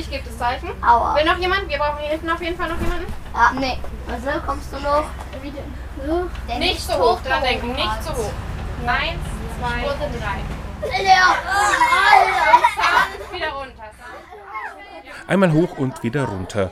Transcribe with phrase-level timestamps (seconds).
[0.00, 0.70] Ich gebe das Zeichen.
[0.82, 1.14] Aua.
[1.14, 1.68] Will noch jemand?
[1.68, 3.12] Wir brauchen hier hinten auf jeden Fall noch jemanden.
[3.34, 3.52] Ja.
[3.52, 3.78] Nee.
[4.10, 5.04] Also kommst du noch?
[6.06, 6.30] So.
[6.58, 8.32] Nicht so hoch dran denken, nicht so hoch.
[8.86, 9.20] Eins,
[9.58, 10.40] zwei, drei.
[11.04, 11.34] Ja.
[13.30, 13.82] Wieder runter.
[15.26, 16.70] Einmal hoch und wieder runter.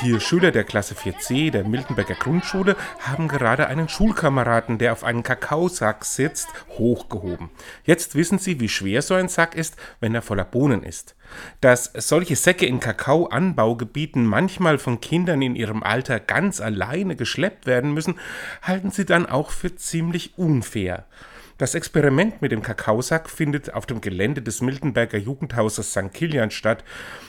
[0.00, 5.22] Vier Schüler der Klasse 4c der Miltenberger Grundschule haben gerade einen Schulkameraden, der auf einem
[5.22, 7.50] Kakaosack sitzt, hochgehoben.
[7.84, 11.16] Jetzt wissen sie, wie schwer so ein Sack ist, wenn er voller Bohnen ist.
[11.60, 17.92] Dass solche Säcke in Kakaoanbaugebieten manchmal von Kindern in ihrem Alter ganz alleine geschleppt werden
[17.92, 18.18] müssen,
[18.62, 21.04] halten sie dann auch für ziemlich unfair.
[21.60, 26.10] Das Experiment mit dem Kakaosack findet auf dem Gelände des Miltenberger Jugendhauses St.
[26.10, 26.82] Kilian statt.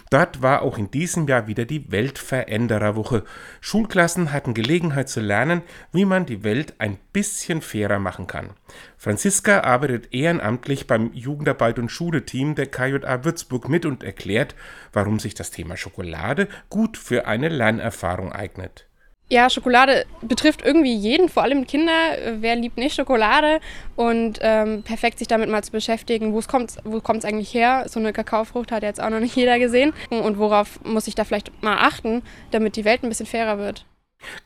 [0.09, 3.25] Dort war auch in diesem Jahr wieder die Weltverändererwoche.
[3.59, 8.51] Schulklassen hatten Gelegenheit zu lernen, wie man die Welt ein bisschen fairer machen kann.
[8.95, 14.55] Franziska arbeitet ehrenamtlich beim Jugendarbeit- und Schule-Team der KJA Würzburg mit und erklärt,
[14.93, 18.87] warum sich das Thema Schokolade gut für eine Lernerfahrung eignet.
[19.31, 21.93] Ja, Schokolade betrifft irgendwie jeden, vor allem Kinder.
[22.41, 23.61] Wer liebt nicht Schokolade?
[23.95, 27.85] Und ähm, perfekt sich damit mal zu beschäftigen, wo kommt wo eigentlich her?
[27.87, 29.93] So eine Kakaofrucht hat jetzt auch noch nicht jeder gesehen.
[30.09, 33.85] Und worauf muss ich da vielleicht mal achten, damit die Welt ein bisschen fairer wird?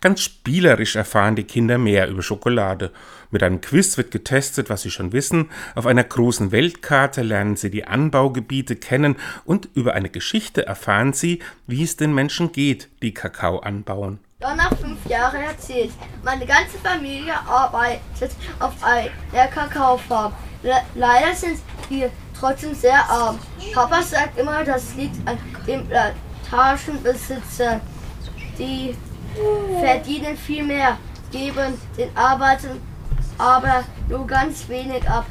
[0.01, 2.91] Ganz spielerisch erfahren die Kinder mehr über Schokolade.
[3.31, 5.49] Mit einem Quiz wird getestet, was sie schon wissen.
[5.73, 11.39] Auf einer großen Weltkarte lernen sie die Anbaugebiete kennen und über eine Geschichte erfahren sie,
[11.65, 14.19] wie es den Menschen geht, die Kakao anbauen.
[14.39, 15.91] Donna fünf Jahre erzählt.
[16.23, 20.33] Meine ganze Familie arbeitet auf einer Kakaofarm.
[20.61, 23.39] Le leider sind wir trotzdem sehr arm.
[23.73, 27.79] Papa sagt immer, das liegt an den Plantagenbesitzern.
[28.57, 28.97] Die
[29.79, 30.97] verdienen viel mehr,
[31.31, 32.81] geben den Arbeitern
[33.37, 35.25] aber nur ganz wenig ab.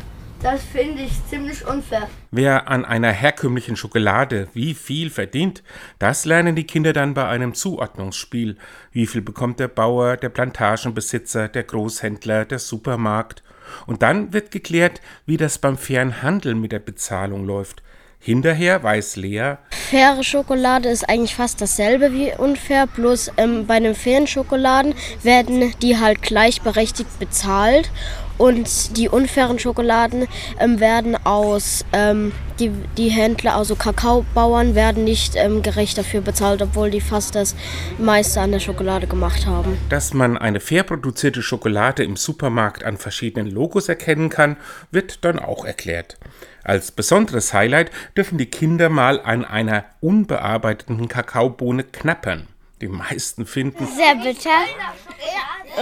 [0.44, 2.06] Das finde ich ziemlich unfair.
[2.30, 5.62] Wer an einer herkömmlichen Schokolade wie viel verdient,
[5.98, 8.58] das lernen die Kinder dann bei einem Zuordnungsspiel.
[8.92, 13.42] Wie viel bekommt der Bauer, der Plantagenbesitzer, der Großhändler, der Supermarkt?
[13.86, 17.82] Und dann wird geklärt, wie das beim fairen Handel mit der Bezahlung läuft.
[18.18, 23.94] Hinterher weiß Lea, Faire Schokolade ist eigentlich fast dasselbe wie unfair, bloß ähm, bei den
[23.94, 27.90] fairen Schokoladen werden die halt gleichberechtigt bezahlt
[28.38, 30.26] und die unfairen Schokoladen
[30.58, 36.62] ähm, werden aus, ähm, die, die Händler, also Kakaobauern, werden nicht ähm, gerecht dafür bezahlt,
[36.62, 37.54] obwohl die fast das
[37.98, 39.76] meiste an der Schokolade gemacht haben.
[39.88, 44.56] dass man eine fair produzierte Schokolade im Supermarkt an verschiedenen Logos erkennen kann,
[44.90, 46.16] wird dann auch erklärt.
[46.62, 52.48] Als besonderes Highlight dürfen die Kinder mal an einer unbearbeiteten Kakaobohne knappern.
[52.80, 54.50] Die meisten finden, Sehr bitter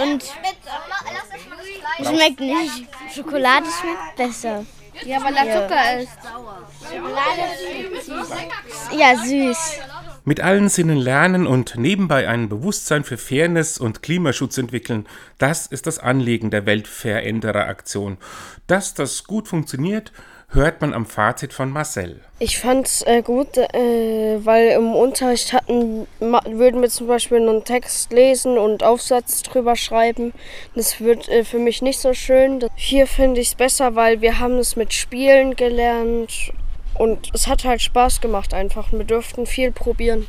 [0.01, 0.23] und
[2.03, 2.87] schmeckt nicht.
[3.13, 4.65] Schokolade schmeckt besser.
[5.05, 6.17] Ja, weil da Zucker ist.
[8.95, 9.79] Ja, süß.
[10.23, 15.87] mit allen Sinnen lernen und nebenbei ein Bewusstsein für Fairness und Klimaschutz entwickeln, das ist
[15.87, 18.17] das Anliegen der Weltveränderer-Aktion.
[18.67, 20.11] Dass das gut funktioniert,
[20.49, 22.21] hört man am Fazit von Marcel.
[22.39, 28.11] Ich fand's äh, gut, äh, weil im Unterricht hatten, würden wir zum Beispiel einen Text
[28.11, 30.33] lesen und Aufsatz drüber schreiben.
[30.75, 32.65] Das wird äh, für mich nicht so schön.
[32.75, 36.51] Hier finde ich es besser, weil wir haben es mit Spielen gelernt
[36.95, 38.91] und es hat halt Spaß gemacht einfach.
[38.91, 40.27] Wir durften viel probieren.